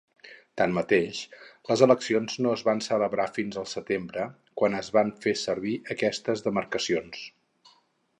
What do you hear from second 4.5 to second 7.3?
quan es van fer servir aquestes demarcacions.